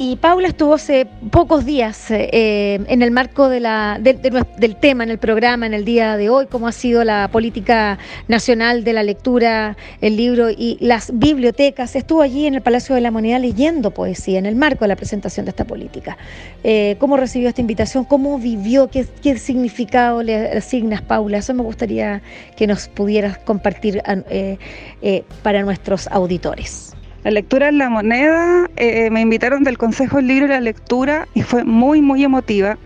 Y 0.00 0.14
Paula 0.14 0.46
estuvo 0.46 0.74
hace 0.74 1.08
pocos 1.32 1.64
días 1.64 2.12
eh, 2.12 2.78
en 2.86 3.02
el 3.02 3.10
marco 3.10 3.48
de 3.48 3.58
la, 3.58 3.98
del 4.00 4.76
tema, 4.76 5.02
en 5.02 5.10
el 5.10 5.18
programa, 5.18 5.66
en 5.66 5.74
el 5.74 5.84
día 5.84 6.16
de 6.16 6.30
hoy, 6.30 6.46
cómo 6.46 6.68
ha 6.68 6.72
sido 6.72 7.02
la 7.02 7.28
política 7.32 7.98
nacional 8.28 8.84
de 8.84 8.92
la 8.92 9.02
lectura, 9.02 9.76
el 10.00 10.16
libro 10.16 10.50
y 10.50 10.78
las 10.80 11.10
bibliotecas. 11.12 11.96
Estuvo 11.96 12.22
allí 12.22 12.46
en 12.46 12.54
el 12.54 12.62
Palacio 12.62 12.94
de 12.94 13.00
la 13.00 13.10
Moneda 13.10 13.40
leyendo 13.40 13.90
poesía 13.90 14.38
en 14.38 14.46
el 14.46 14.54
marco 14.54 14.84
de 14.84 14.88
la 14.88 14.96
presentación 14.96 15.46
de 15.46 15.50
esta 15.50 15.64
política. 15.64 16.16
Eh, 16.62 16.94
¿Cómo 17.00 17.16
recibió 17.16 17.48
esta 17.48 17.60
invitación? 17.60 18.04
¿Cómo 18.04 18.38
vivió? 18.38 18.88
¿Qué, 18.90 19.04
¿Qué, 19.20 19.36
significado 19.36 20.22
le 20.22 20.58
asignas, 20.58 21.02
Paula? 21.02 21.38
Eso 21.38 21.54
me 21.54 21.64
gustaría 21.64 22.22
que 22.56 22.68
nos 22.68 22.86
pudieras 22.86 23.38
compartir 23.38 24.00
eh, 24.30 25.24
para 25.42 25.62
nuestros 25.62 26.06
auditores. 26.06 26.87
La 27.24 27.32
lectura 27.32 27.68
en 27.68 27.78
la 27.78 27.90
moneda, 27.90 28.70
eh, 28.76 29.10
me 29.10 29.20
invitaron 29.20 29.64
del 29.64 29.76
Consejo 29.76 30.18
del 30.18 30.28
Libro 30.28 30.46
y 30.46 30.50
la 30.50 30.60
Lectura 30.60 31.26
y 31.34 31.42
fue 31.42 31.64
muy, 31.64 32.00
muy 32.00 32.22
emotiva 32.22 32.78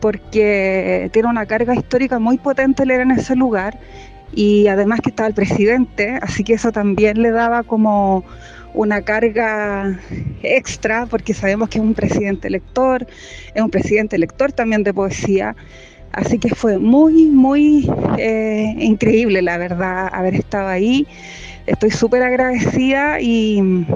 porque 0.00 1.10
tiene 1.12 1.28
una 1.28 1.46
carga 1.46 1.74
histórica 1.74 2.18
muy 2.18 2.38
potente 2.38 2.86
leer 2.86 3.02
en 3.02 3.10
ese 3.10 3.36
lugar 3.36 3.78
y 4.32 4.66
además 4.68 5.00
que 5.00 5.10
estaba 5.10 5.28
el 5.28 5.34
presidente, 5.34 6.18
así 6.22 6.42
que 6.42 6.54
eso 6.54 6.72
también 6.72 7.22
le 7.22 7.30
daba 7.30 7.62
como 7.62 8.24
una 8.74 9.02
carga 9.02 9.98
extra 10.42 11.06
porque 11.06 11.34
sabemos 11.34 11.68
que 11.68 11.78
es 11.78 11.84
un 11.84 11.94
presidente 11.94 12.50
lector, 12.50 13.06
es 13.54 13.62
un 13.62 13.70
presidente 13.70 14.18
lector 14.18 14.52
también 14.52 14.84
de 14.84 14.92
poesía. 14.92 15.56
Así 16.12 16.38
que 16.38 16.48
fue 16.48 16.78
muy, 16.78 17.26
muy 17.26 17.90
eh, 18.18 18.74
increíble, 18.78 19.42
la 19.42 19.58
verdad, 19.58 20.08
haber 20.12 20.34
estado 20.34 20.68
ahí 20.68 21.06
estoy 21.66 21.90
súper 21.90 22.22
agradecida 22.22 23.20
y, 23.20 23.86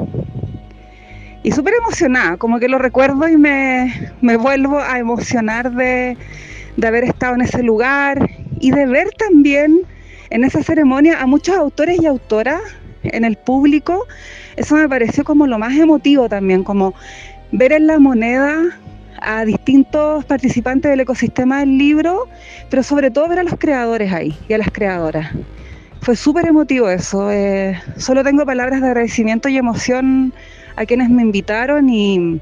y 1.42 1.52
súper 1.52 1.74
emocionada, 1.74 2.36
como 2.36 2.58
que 2.58 2.68
lo 2.68 2.78
recuerdo 2.78 3.28
y 3.28 3.36
me, 3.36 4.10
vuelvo 4.20 4.80
a 4.80 4.98
emocionar 4.98 5.72
de, 5.72 6.16
haber 6.84 7.04
estado 7.04 7.34
en 7.34 7.42
ese 7.42 7.62
lugar 7.62 8.30
y 8.58 8.70
de 8.70 8.86
ver 8.86 9.10
también 9.12 9.82
en 10.30 10.44
esa 10.44 10.62
ceremonia 10.62 11.20
a 11.20 11.26
muchos 11.26 11.56
autores 11.56 12.00
y 12.00 12.06
autoras 12.06 12.60
en 13.02 13.24
el 13.24 13.36
público. 13.36 14.06
Eso 14.56 14.76
me 14.76 14.88
pareció 14.88 15.24
como 15.24 15.46
lo 15.46 15.58
más 15.58 15.76
emotivo 15.76 16.28
también, 16.28 16.64
como 16.64 16.94
ver 17.52 17.72
en 17.72 17.86
la 17.86 17.98
moneda 17.98 18.78
a 19.20 19.44
distintos 19.44 20.24
participantes 20.24 20.90
del 20.90 21.00
ecosistema 21.00 21.60
del 21.60 21.78
libro, 21.78 22.28
pero 22.68 22.82
sobre 22.82 23.10
todo 23.10 23.28
ver 23.28 23.40
a 23.40 23.42
los 23.42 23.54
creadores 23.58 24.12
ahí 24.12 24.36
y 24.48 24.52
a 24.54 24.58
las 24.58 24.70
creadoras. 24.70 25.30
Fue 26.02 26.16
súper 26.16 26.46
emotivo 26.46 26.88
eso. 26.88 27.30
Eh, 27.30 27.78
solo 27.96 28.24
tengo 28.24 28.46
palabras 28.46 28.80
de 28.80 28.88
agradecimiento 28.88 29.48
y 29.48 29.58
emoción 29.58 30.32
a 30.76 30.86
quienes 30.86 31.10
me 31.10 31.22
invitaron 31.22 31.90
y 31.90 32.40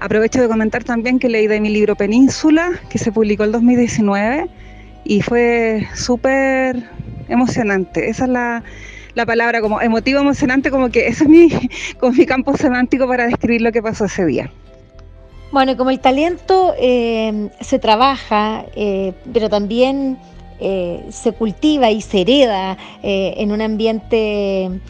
aprovecho 0.00 0.40
de 0.40 0.48
comentar 0.48 0.84
también 0.84 1.18
que 1.18 1.28
leí 1.28 1.46
de 1.46 1.60
mi 1.60 1.70
libro 1.70 1.96
Península, 1.96 2.70
que 2.90 2.98
se 2.98 3.10
publicó 3.10 3.44
el 3.44 3.52
2019 3.52 4.48
y 5.04 5.20
fue 5.22 5.86
súper 5.94 6.84
emocionante. 7.28 8.08
Esa 8.08 8.24
es 8.24 8.30
la, 8.30 8.62
palabra, 9.26 9.60
como 9.60 9.80
emotivo, 9.80 10.20
emocionante, 10.20 10.70
como 10.70 10.90
que 10.90 11.08
ese 11.08 11.24
es 11.24 11.30
mi 11.30 11.48
campo 12.26 12.56
semántico 12.56 13.08
para 13.08 13.26
describir 13.26 13.62
lo 13.62 13.72
que 13.72 13.82
pasó 13.82 14.04
ese 14.04 14.26
día. 14.26 14.50
Bueno, 15.54 15.76
como 15.76 15.90
el 15.90 16.00
talento 16.00 16.74
eh, 16.76 17.48
se 17.60 17.78
trabaja, 17.78 18.64
eh, 18.74 19.12
pero 19.32 19.48
también 19.48 20.18
eh, 20.58 21.06
se 21.10 21.30
cultiva 21.30 21.92
y 21.92 22.00
se 22.00 22.22
hereda 22.22 22.76
eh, 23.04 23.34
en 23.36 23.52
un 23.52 23.62
ambiente 23.62 24.80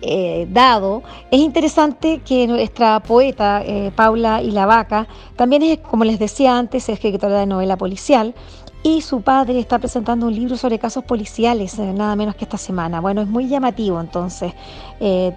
eh, 0.00 0.46
dado, 0.50 1.02
es 1.30 1.38
interesante 1.38 2.22
que 2.24 2.46
nuestra 2.46 3.00
poeta 3.00 3.62
Paula 3.94 4.40
Ilavaca 4.40 5.06
también 5.36 5.62
es, 5.62 5.78
como 5.80 6.04
les 6.04 6.18
decía 6.18 6.56
antes, 6.56 6.84
es 6.84 6.94
escritora 6.94 7.40
de 7.40 7.44
novela 7.44 7.76
policial 7.76 8.34
y 8.82 9.02
su 9.02 9.20
padre 9.20 9.58
está 9.58 9.78
presentando 9.78 10.28
un 10.28 10.34
libro 10.34 10.56
sobre 10.56 10.78
casos 10.78 11.04
policiales, 11.04 11.78
nada 11.78 12.16
menos 12.16 12.36
que 12.36 12.44
esta 12.44 12.56
semana. 12.56 13.02
Bueno, 13.02 13.20
es 13.20 13.28
muy 13.28 13.48
llamativo 13.48 14.00
entonces. 14.00 14.54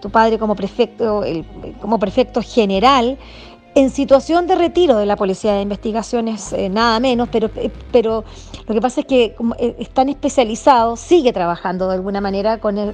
tu 0.02 0.10
padre 0.10 0.40
como 0.40 0.56
prefecto, 0.56 1.24
como 1.82 2.00
prefecto 2.00 2.42
general 2.42 3.18
en 3.76 3.92
situación 3.92 4.48
de 4.48 4.56
retiro 4.56 4.98
de 4.98 5.06
la 5.06 5.16
Policía 5.16 5.54
de 5.54 5.62
Investigaciones, 5.62 6.54
eh, 6.54 6.70
nada 6.70 7.00
menos, 7.00 7.30
pero, 7.32 7.50
eh, 7.56 7.70
pero 7.92 8.24
lo 8.68 8.74
que 8.74 8.82
pasa 8.82 9.02
es 9.02 9.08
que 9.08 9.36
eh, 9.60 9.76
están 9.80 10.10
especializados, 10.10 11.00
sigue 11.00 11.32
trabajando 11.34 11.88
de 11.88 11.94
alguna 11.94 12.20
manera 12.20 12.60
con, 12.60 12.94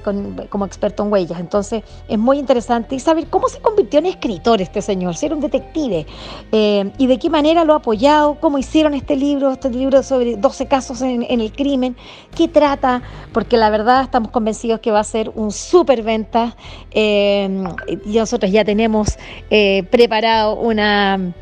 como 0.50 0.66
experto 0.66 1.02
en 1.02 1.12
huellas. 1.12 1.40
Entonces 1.40 1.82
es 2.08 2.18
muy 2.18 2.38
interesante 2.38 2.98
saber 2.98 3.28
cómo 3.28 3.48
se 3.48 3.58
convirtió 3.60 4.00
en 4.00 4.06
escritor 4.06 4.60
este 4.60 4.82
señor, 4.82 5.16
ser 5.16 5.32
un 5.32 5.40
detective, 5.40 6.06
y 6.52 7.06
de 7.06 7.18
qué 7.18 7.30
manera 7.30 7.64
lo 7.64 7.72
ha 7.72 7.76
apoyado, 7.76 8.36
cómo 8.40 8.58
hicieron 8.58 8.94
este 8.94 9.16
libro, 9.16 9.52
este 9.52 9.70
libro 9.70 10.02
sobre 10.02 10.36
12 10.36 10.66
casos 10.66 11.00
en, 11.02 11.22
el 11.22 11.52
crimen, 11.52 11.96
qué 12.34 12.48
trata, 12.48 13.02
porque 13.32 13.56
la 13.56 13.70
verdad 13.70 14.02
estamos 14.02 14.30
convencidos 14.30 14.80
que 14.80 14.90
va 14.90 15.00
a 15.00 15.04
ser 15.04 15.30
un 15.34 15.52
súper 15.52 16.02
venta 16.02 16.56
y 16.94 17.48
nosotros 18.06 18.50
ya 18.50 18.64
tenemos 18.64 19.18
preparado 19.90 20.65
una, 20.66 21.32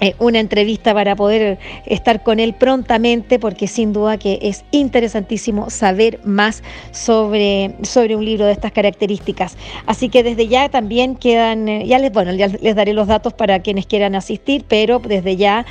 eh, 0.00 0.14
una 0.18 0.40
entrevista 0.40 0.92
para 0.92 1.16
poder 1.16 1.58
estar 1.86 2.22
con 2.22 2.40
él 2.40 2.54
prontamente, 2.54 3.38
porque 3.38 3.66
sin 3.68 3.92
duda 3.92 4.18
que 4.18 4.38
es 4.42 4.64
interesantísimo 4.70 5.70
saber 5.70 6.20
más 6.24 6.62
sobre, 6.90 7.74
sobre 7.82 8.16
un 8.16 8.24
libro 8.24 8.44
de 8.44 8.52
estas 8.52 8.72
características. 8.72 9.56
Así 9.86 10.08
que 10.08 10.22
desde 10.22 10.48
ya 10.48 10.68
también 10.68 11.16
quedan, 11.16 11.68
eh, 11.68 11.86
ya 11.86 11.98
les, 11.98 12.12
bueno, 12.12 12.34
ya 12.34 12.48
les 12.48 12.74
daré 12.74 12.92
los 12.92 13.06
datos 13.06 13.32
para 13.32 13.60
quienes 13.60 13.86
quieran 13.86 14.14
asistir, 14.14 14.64
pero 14.68 14.98
desde 14.98 15.36
ya 15.36 15.64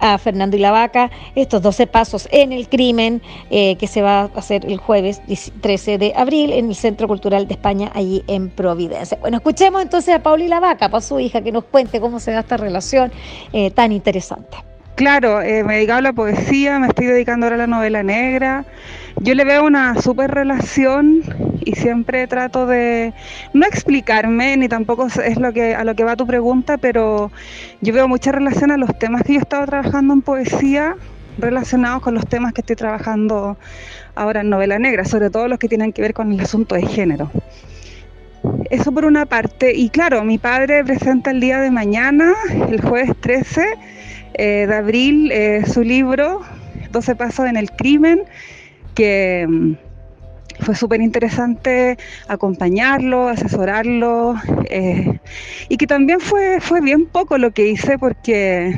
a 0.00 0.18
Fernando 0.18 0.56
y 0.56 0.60
la 0.60 0.70
Vaca, 0.70 1.10
estos 1.34 1.62
12 1.62 1.86
pasos 1.86 2.28
en 2.32 2.52
el 2.52 2.68
crimen 2.68 3.22
eh, 3.50 3.76
que 3.76 3.86
se 3.86 4.02
va 4.02 4.22
a 4.22 4.24
hacer 4.34 4.64
el 4.66 4.78
jueves 4.78 5.22
13 5.60 5.98
de 5.98 6.12
abril 6.16 6.52
en 6.52 6.68
el 6.68 6.74
Centro 6.74 7.06
Cultural 7.06 7.46
de 7.46 7.54
España, 7.54 7.90
allí 7.94 8.24
en 8.26 8.48
Providencia. 8.50 9.18
Bueno, 9.20 9.36
escuchemos 9.36 9.82
entonces 9.82 10.14
a 10.14 10.22
Pauli 10.22 10.48
la 10.48 10.60
Vaca, 10.60 10.88
para 10.88 11.00
su 11.00 11.20
hija, 11.20 11.40
que 11.42 11.52
nos 11.52 11.64
cuente 11.64 12.00
cómo 12.00 12.18
se 12.18 12.32
da 12.32 12.40
esta 12.40 12.56
relación 12.56 13.12
eh, 13.52 13.70
tan 13.70 13.92
interesante. 13.92 14.56
Claro, 14.96 15.40
eh, 15.40 15.64
me 15.64 15.76
dedicado 15.76 16.00
a 16.00 16.02
la 16.02 16.12
poesía, 16.12 16.78
me 16.78 16.88
estoy 16.88 17.06
dedicando 17.06 17.46
ahora 17.46 17.54
a 17.54 17.58
la 17.60 17.66
novela 17.66 18.02
negra. 18.02 18.66
Yo 19.20 19.34
le 19.34 19.44
veo 19.44 19.64
una 19.64 20.00
super 20.00 20.30
relación 20.30 21.22
y 21.64 21.74
siempre 21.74 22.26
trato 22.26 22.66
de 22.66 23.12
no 23.52 23.66
explicarme, 23.66 24.56
ni 24.56 24.68
tampoco 24.68 25.06
es 25.06 25.36
lo 25.38 25.52
que 25.52 25.74
a 25.74 25.84
lo 25.84 25.94
que 25.94 26.04
va 26.04 26.16
tu 26.16 26.26
pregunta, 26.26 26.78
pero 26.78 27.30
yo 27.80 27.94
veo 27.94 28.08
mucha 28.08 28.32
relación 28.32 28.70
a 28.70 28.76
los 28.76 28.98
temas 28.98 29.22
que 29.22 29.34
yo 29.34 29.38
he 29.38 29.42
estado 29.42 29.66
trabajando 29.66 30.14
en 30.14 30.22
poesía 30.22 30.96
relacionados 31.38 32.02
con 32.02 32.14
los 32.14 32.26
temas 32.26 32.52
que 32.52 32.60
estoy 32.60 32.76
trabajando 32.76 33.56
ahora 34.14 34.40
en 34.40 34.50
novela 34.50 34.78
negra, 34.78 35.04
sobre 35.04 35.30
todo 35.30 35.48
los 35.48 35.58
que 35.58 35.68
tienen 35.68 35.92
que 35.92 36.02
ver 36.02 36.14
con 36.14 36.32
el 36.32 36.40
asunto 36.40 36.74
de 36.74 36.86
género. 36.86 37.30
Eso 38.70 38.92
por 38.92 39.04
una 39.04 39.26
parte. 39.26 39.74
Y 39.74 39.90
claro, 39.90 40.24
mi 40.24 40.38
padre 40.38 40.84
presenta 40.84 41.30
el 41.30 41.40
día 41.40 41.60
de 41.60 41.70
mañana, 41.70 42.32
el 42.68 42.80
jueves 42.80 43.12
13 43.20 43.66
eh, 44.34 44.66
de 44.66 44.74
abril, 44.74 45.30
eh, 45.32 45.64
su 45.66 45.82
libro, 45.82 46.40
12 46.90 47.16
Pasos 47.16 47.46
en 47.46 47.56
el 47.56 47.70
Crimen, 47.70 48.22
que 48.94 49.46
mm, 49.48 49.72
fue 50.60 50.74
súper 50.74 51.00
interesante 51.00 51.98
acompañarlo, 52.28 53.28
asesorarlo, 53.28 54.34
eh, 54.68 55.18
y 55.68 55.76
que 55.76 55.86
también 55.86 56.20
fue, 56.20 56.60
fue 56.60 56.80
bien 56.80 57.06
poco 57.06 57.38
lo 57.38 57.50
que 57.50 57.68
hice 57.68 57.98
porque 57.98 58.76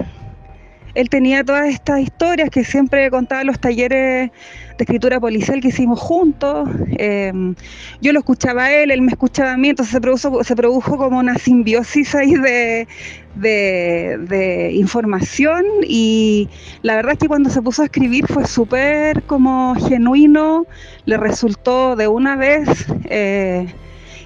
él 0.95 1.09
tenía 1.09 1.45
todas 1.45 1.69
estas 1.69 2.01
historias 2.01 2.51
que 2.51 2.65
siempre 2.65 3.11
contaba 3.11 3.41
en 3.41 3.47
los 3.47 3.59
talleres 3.59 4.31
de 4.76 4.85
escritura 4.85 5.21
policial 5.21 5.61
que 5.61 5.69
hicimos 5.69 6.00
juntos. 6.00 6.69
Em, 6.99 7.55
yo 8.00 8.12
lo 8.12 8.21
escuchaba 8.21 8.64
a 8.64 8.73
él, 8.75 8.91
él 8.91 9.02
me 9.02 9.12
escuchaba 9.12 9.52
a 9.52 9.57
mí, 9.57 9.69
entonces 9.71 9.93
se 9.93 10.00
produjo, 10.00 10.45
se 10.45 10.57
produjo 10.57 10.97
como 10.97 11.19
una 11.19 11.37
simbiosis 11.37 12.14
ahí 12.14 12.35
de, 12.35 12.87
de, 13.35 14.73
información 14.75 15.64
y 15.87 16.49
la 16.83 16.97
verdad 16.97 17.12
es 17.12 17.19
que 17.19 17.29
cuando 17.29 17.50
se 17.50 17.62
puso 17.62 17.83
a 17.83 17.87
escribir 17.87 18.26
fue 18.26 18.47
súper 18.47 19.23
como 19.23 19.75
genuino, 19.75 20.67
le 21.05 21.17
resultó 21.17 21.97
de 21.97 22.09
una 22.09 22.37
vez. 22.37 22.69
Eh, 23.05 23.67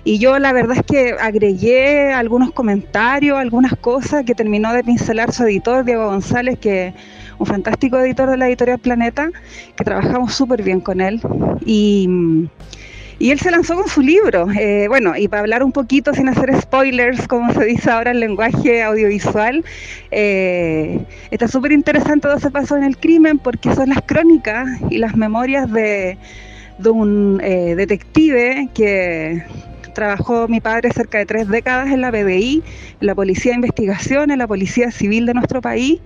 y 0.07 0.19
yo 0.21 0.39
la 0.39 0.53
verdad 0.53 0.77
es 0.77 0.85
que 0.85 1.17
agregué 1.21 2.13
algunos 2.13 2.53
comentarios, 2.53 3.39
algunas 3.39 3.75
cosas 3.75 4.25
que 4.25 4.37
terminó 4.37 4.73
de 4.73 4.85
pincelar 4.85 5.33
su 5.33 5.43
editor, 5.43 5.85
Diego 5.85 6.07
González, 6.07 6.61
que 6.61 6.95
un 7.39 7.47
fantástico 7.47 7.99
editor 7.99 8.31
de 8.31 8.37
la 8.37 8.49
editorial 8.49 8.79
Planeta, 8.79 9.31
que 9.77 9.85
trabajamos 9.85 10.35
súper 10.35 10.63
bien 10.63 10.81
con 10.81 11.01
él. 11.01 11.21
Y, 11.65 12.09
él 13.19 13.41
se 13.41 13.51
lanzó 13.51 13.75
con 13.75 13.89
su 13.89 14.03
libro. 14.03 14.47
Eh, 14.53 14.87
bueno, 14.89 15.17
y 15.17 15.27
para 15.29 15.41
hablar 15.41 15.63
un 15.63 15.73
poquito 15.73 16.13
sin 16.13 16.29
hacer 16.29 16.55
spoilers, 16.61 17.27
como 17.27 17.53
se 17.55 17.65
dice 17.65 17.91
ahora 17.91 18.11
en 18.11 18.21
lenguaje 18.21 18.83
audiovisual, 18.83 19.65
eh, 20.11 21.01
está 21.31 21.49
súper 21.49 21.73
interesante 21.73 22.29
todo 22.29 22.37
ese 22.37 22.51
paso 22.51 22.77
en 22.77 22.85
el 22.85 22.99
crimen 22.99 23.39
porque 23.39 23.75
son 23.75 23.89
las 23.89 24.03
crónicas 24.03 24.69
y 24.91 24.99
las 24.99 25.17
memorias 25.17 25.73
de, 25.73 26.19
un 26.85 27.41
eh, 27.43 27.75
detective 27.75 28.69
que 28.75 29.43
Trabajó 29.97 30.47
mi 30.47 30.61
padre 30.61 30.91
cerca 30.93 31.17
de 31.17 31.25
tres 31.25 31.49
décadas 31.49 31.91
en 31.91 32.03
la 32.03 32.11
BDI, 32.11 32.63
en 33.01 33.07
la 33.07 33.15
Policía 33.15 33.53
de 33.53 33.57
Investigación, 33.57 34.31
en 34.31 34.37
la 34.37 34.47
Policía 34.47 34.91
Civil 34.91 35.25
de 35.25 35.33
nuestro 35.33 35.63
país, 35.63 36.03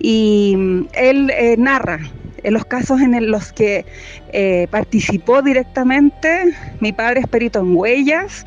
y 0.00 0.56
mm, 0.56 0.88
él 0.94 1.30
eh, 1.30 1.54
narra 1.56 2.00
en 2.42 2.54
los 2.54 2.64
casos 2.64 3.00
en 3.00 3.30
los 3.30 3.52
que 3.52 3.86
eh, 4.32 4.66
participó 4.72 5.40
directamente. 5.40 6.52
Mi 6.80 6.92
padre 6.92 7.20
es 7.20 7.28
perito 7.28 7.60
en 7.60 7.76
huellas, 7.76 8.44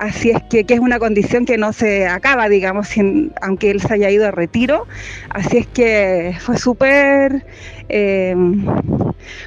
Así 0.00 0.30
es 0.30 0.42
que, 0.44 0.64
es 0.68 0.78
una 0.80 0.98
condición 1.00 1.44
que 1.44 1.58
no 1.58 1.72
se 1.72 2.06
acaba, 2.06 2.48
digamos, 2.48 2.88
aunque 3.40 3.70
él 3.70 3.80
se 3.80 3.94
haya 3.94 4.10
ido 4.10 4.28
a 4.28 4.30
retiro. 4.30 4.86
Así 5.30 5.58
es 5.58 5.66
que 5.66 6.36
fue 6.40 6.56
súper 6.56 7.44
eh, 7.88 8.34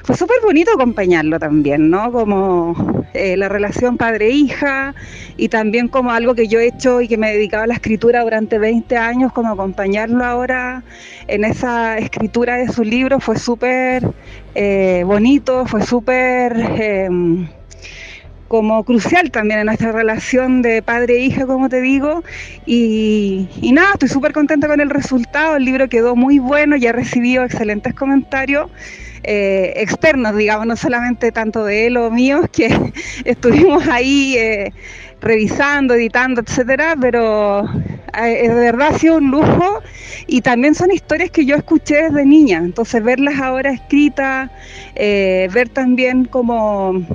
fue 0.03 0.15
súper 0.15 0.37
bonito 0.43 0.71
acompañarlo 0.73 1.39
también, 1.39 1.89
¿no? 1.89 2.11
Como 2.11 3.05
eh, 3.13 3.37
la 3.37 3.49
relación 3.49 3.97
padre-hija 3.97 4.93
y 5.37 5.49
también 5.49 5.87
como 5.87 6.11
algo 6.11 6.35
que 6.35 6.47
yo 6.47 6.59
he 6.59 6.67
hecho 6.67 7.01
y 7.01 7.07
que 7.07 7.17
me 7.17 7.29
he 7.29 7.33
dedicado 7.33 7.63
a 7.63 7.67
la 7.67 7.75
escritura 7.75 8.21
durante 8.21 8.59
20 8.59 8.97
años, 8.97 9.31
como 9.33 9.53
acompañarlo 9.53 10.25
ahora 10.25 10.83
en 11.27 11.45
esa 11.45 11.97
escritura 11.97 12.57
de 12.57 12.67
su 12.67 12.83
libro 12.83 13.19
fue 13.19 13.37
súper 13.37 14.05
eh, 14.55 15.03
bonito, 15.05 15.65
fue 15.65 15.81
súper 15.81 16.57
como 18.51 18.83
crucial 18.83 19.31
también 19.31 19.61
en 19.61 19.67
nuestra 19.67 19.93
relación 19.93 20.61
de 20.61 20.81
padre 20.81 21.15
e 21.15 21.19
hija, 21.19 21.45
como 21.45 21.69
te 21.69 21.79
digo. 21.79 22.21
Y, 22.65 23.47
nada, 23.71 23.91
estoy 23.93 24.09
súper 24.09 24.33
contenta 24.33 24.67
con 24.67 24.81
el 24.81 24.89
resultado. 24.89 25.55
El 25.55 25.63
libro 25.63 25.87
quedó 25.87 26.17
muy 26.17 26.37
bueno, 26.37 26.75
ya 26.75 26.89
he 26.89 26.91
recibido 26.91 27.45
excelentes 27.45 27.93
comentarios. 27.93 28.69
Eh, 29.23 29.71
externos, 29.77 30.35
digamos, 30.35 30.67
no 30.67 30.75
solamente 30.75 31.31
tanto 31.31 31.63
de 31.63 31.87
él 31.87 31.95
o 31.95 32.11
míos, 32.11 32.47
que 32.51 32.67
estuvimos 33.23 33.87
ahí 33.87 34.35
eh, 34.37 34.73
revisando, 35.21 35.93
editando, 35.93 36.41
etcétera, 36.41 36.97
pero 36.99 37.63
eh, 38.21 38.49
de 38.49 38.53
verdad 38.53 38.89
ha 38.95 38.99
sido 38.99 39.15
un 39.15 39.31
lujo 39.31 39.81
y 40.27 40.41
también 40.41 40.75
son 40.75 40.91
historias 40.91 41.29
que 41.31 41.45
yo 41.45 41.55
escuché 41.55 42.09
desde 42.09 42.25
niña, 42.25 42.57
entonces 42.57 43.01
verlas 43.01 43.39
ahora 43.39 43.71
escritas, 43.71 44.49
ver 44.95 45.69
también 45.69 46.25
como 46.25 47.05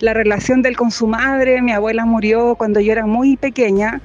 la 0.00 0.14
relación 0.14 0.62
de 0.62 0.70
él 0.70 0.76
con 0.76 0.90
su 0.90 1.06
madre, 1.06 1.62
mi 1.62 1.72
abuela 1.72 2.04
murió 2.04 2.54
cuando 2.56 2.80
yo 2.80 2.92
era 2.92 3.06
muy 3.06 3.36
pequeña, 3.36 4.00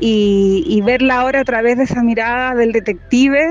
y, 0.00 0.82
verla 0.84 1.20
ahora 1.20 1.40
a 1.40 1.44
través 1.44 1.78
de 1.78 1.84
esa 1.84 2.02
mirada 2.02 2.54
del 2.54 2.72
detective 2.72 3.46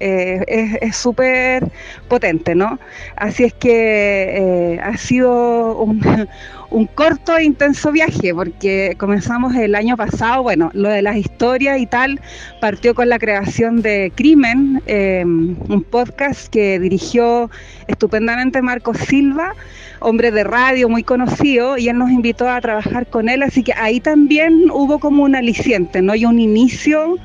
eh, 0.00 0.78
es 0.80 0.96
súper 0.96 1.64
potente, 2.08 2.54
¿no? 2.54 2.78
Así 3.16 3.44
es 3.44 3.54
que 3.54 4.74
eh, 4.74 4.80
ha 4.80 4.96
sido 4.96 5.76
un, 5.76 6.00
un, 6.70 6.86
corto 6.86 7.36
e 7.36 7.44
intenso 7.44 7.90
viaje, 7.90 8.32
porque 8.34 8.94
comenzamos 8.98 9.54
el 9.56 9.74
año 9.74 9.96
pasado, 9.96 10.42
bueno, 10.42 10.70
lo 10.72 10.88
de 10.88 11.02
las 11.02 11.16
historias 11.16 11.80
y 11.80 11.86
tal, 11.86 12.20
partió 12.60 12.94
con 12.94 13.08
la 13.08 13.18
creación 13.18 13.82
de 13.82 14.12
Crimen, 14.14 14.82
eh, 14.86 15.24
un 15.24 15.84
podcast 15.90 16.48
que 16.48 16.78
dirigió 16.78 17.50
estupendamente 17.88 18.62
Marco 18.62 18.94
Silva, 18.94 19.54
hombre 20.00 20.30
de 20.30 20.44
radio 20.44 20.88
muy 20.88 21.02
conocido, 21.02 21.76
y 21.76 21.88
él 21.88 21.98
nos 21.98 22.10
invitó 22.10 22.48
a 22.48 22.60
trabajar 22.60 23.06
con 23.08 23.28
él, 23.28 23.42
así 23.42 23.64
que 23.64 23.72
ahí 23.74 24.00
también 24.00 24.70
hubo 24.70 25.00
como 25.00 25.24
un 25.24 25.34
aliciente, 25.34 26.02
¿no? 26.02 26.14
Y 26.14 26.24
un 26.24 26.38
inicio 26.38 27.16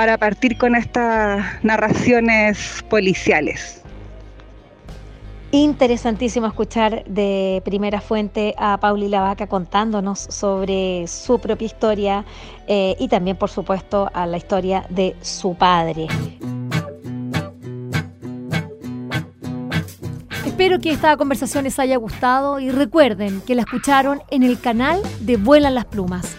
para 0.00 0.16
partir 0.16 0.56
con 0.56 0.76
estas 0.76 1.62
narraciones 1.62 2.82
policiales. 2.88 3.82
Interesantísimo 5.50 6.46
escuchar 6.46 7.04
de 7.04 7.60
primera 7.66 8.00
fuente 8.00 8.54
a 8.56 8.78
Pauli 8.80 9.08
Lavaca 9.08 9.46
contándonos 9.46 10.18
sobre 10.20 11.06
su 11.06 11.38
propia 11.38 11.66
historia 11.66 12.24
eh, 12.66 12.96
y 12.98 13.08
también, 13.08 13.36
por 13.36 13.50
supuesto, 13.50 14.10
a 14.14 14.24
la 14.24 14.38
historia 14.38 14.86
de 14.88 15.16
su 15.20 15.54
padre. 15.54 16.06
Espero 20.46 20.78
que 20.78 20.92
esta 20.92 21.14
conversación 21.18 21.64
les 21.64 21.78
haya 21.78 21.98
gustado 21.98 22.58
y 22.58 22.70
recuerden 22.70 23.42
que 23.42 23.54
la 23.54 23.60
escucharon 23.60 24.22
en 24.30 24.44
el 24.44 24.58
canal 24.58 25.02
de 25.20 25.36
Vuelan 25.36 25.74
las 25.74 25.84
Plumas 25.84 26.38